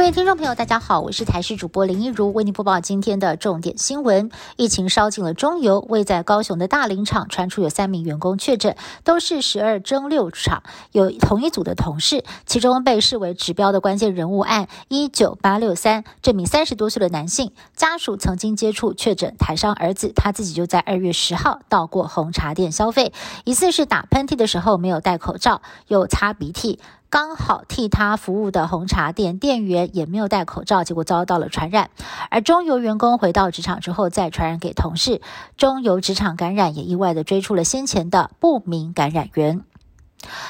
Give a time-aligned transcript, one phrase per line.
[0.00, 4.30] 各位听众朋友，大家好，我是台视主播林一如，为您播报今天的重点新闻。
[4.56, 23.12] 疫情烧进了中油，位在高雄的大林厂传出有三名员工确诊，都是十二蒸六厂有同一组的同事，其中被视为指标的关键人物案一九八六三，这名三十多岁的男性家属曾经接触确诊台商儿子，他自己就在二月十号到过红茶店消费，
[23.44, 26.80] 疑似是打喷嚏的时候没有戴口罩，又擦鼻涕。
[27.10, 31.90] 刚好替他服务的红茶店店员也没有戴口罩，结果遭到了传染。
[32.30, 35.20] 而中油员工回到职场之后再传染给同事，
[35.56, 39.64] 中油职场感染也意外的追出了先前的不明感染源。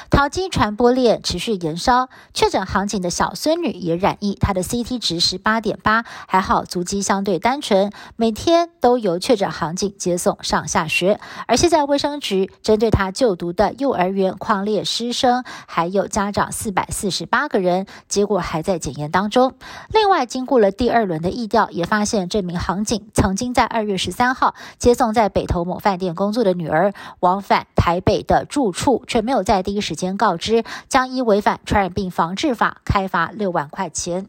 [0.09, 11.19] 淘金传播链持续延烧，确诊航警的小孙女也染疫，她的 CT 值十八点八，还好足迹相对单纯，每天都由确诊航警接送上下学。
[11.47, 19.53] 而现在卫生局针对她就读的幼儿园矿列师生还有家长四百四十八个人，结果还在检验当中。
[19.93, 30.17] 另外，经过了第二轮的疫调，也发现这名航警曾经在二月十三号接送在北投某饭店工作的女儿往返台北的住处，却没有在第一时间。
[30.17, 34.27] 告知，将依违反传染病防治法开罚六万块钱。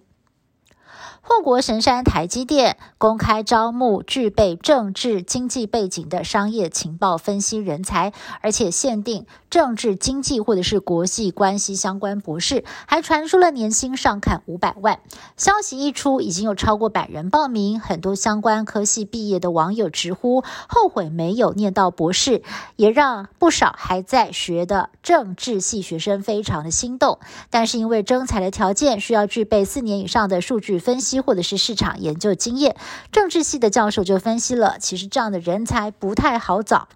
[1.25, 14.98] 护国神山台积电公开招募具备政治经济背景的商业情报分析人才，而且限定政治经济或者是国际关系相关博士，还传出了年薪上看五百万。
[15.37, 22.43] 消息一出，已经有超过百人报名，很多相关科系毕业的网友直呼后悔没有念到博士，
[22.75, 27.20] 也让不少还在学的政治系学生非常的心动。
[27.48, 31.22] 但是因为征才的条件需要具备四年以上的数据分析析。
[31.24, 32.74] 或者是市场研究经验，
[33.12, 36.88] 政治系的教授就分析了，其实这样的人才不太好找。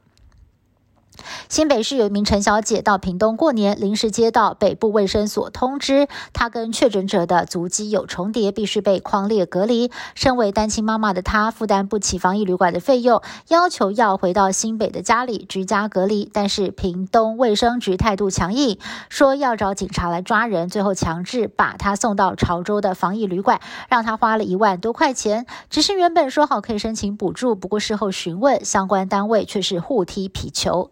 [1.49, 9.91] 新北市有一名陈小姐到屏东过年，临时接到北部卫生所通知，她跟确诊者的足迹有重叠，必须被框列隔离。
[10.15, 16.31] 身为单亲妈妈的她，负担不起防疫旅馆的费用，要求要回到新北的家里居家隔离。
[16.33, 25.47] 但是屏东卫生局态度强硬，说要找警察来抓人，最后强制把她送到潮州的防疫旅馆，让她花了一万多块钱。
[25.71, 30.91] 只是原本说好可以申请补助，不过事后询问相关单位却是互踢皮球。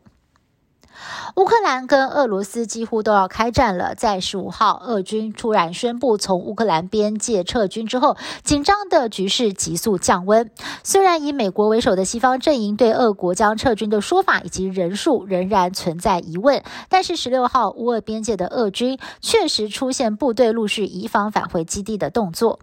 [1.36, 3.94] 乌克兰跟俄罗斯几乎都要开战了。
[3.94, 10.50] 在十五号，俄军突然宣布从乌克兰边界撤军之后，紧张的局势急速降温。
[10.82, 22.60] 虽然以美国为首的西方阵营对俄国将撤军的说法以及人数仍然存在疑问，但是十六号乌俄边界的俄军确实出现部队陆续移防返回基地的动作，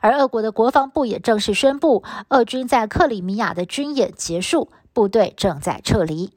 [0.00, 6.32] 而俄国的国防部也正式宣布，俄军在克里米亚的军演结束，部队正在撤离。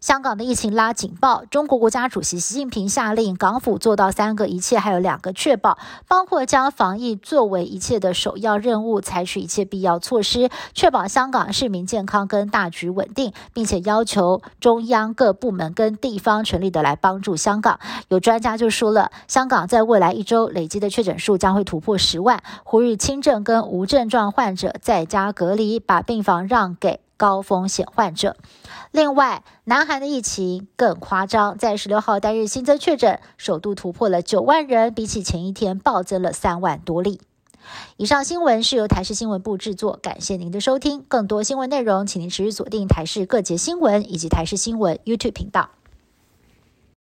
[0.00, 17.80] 香港的疫情拉警报，中国国家主席习近平下令港府做到三个一切，还有两个确保，包括将防疫作为一切的首要任务，采取一切必要措施，确保香港市民健康跟大局稳定，并且要求中央各部门跟地方全力的来帮助香港。
[18.08, 27.00] 有专家就说了，香港在未来一周累积的确诊数将会突破十万，呼吁轻症跟无症状患者在家隔离，把病房让给。
[27.18, 28.34] 高风险患者。
[28.90, 37.20] 另外，南韩的疫情更夸张，在十六号单日新增确诊首度突破了九万人，比起前一天暴增了三万多例。
[37.98, 41.04] 以上新闻是由台视新闻部制作，感谢您的收听。
[41.06, 45.68] 更多新闻内容，请您持续锁定台视各节新闻以及台视新闻 YouTube 频道。